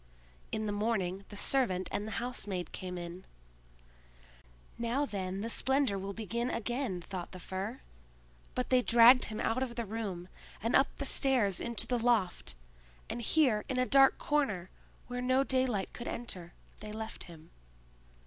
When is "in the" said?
0.51-0.71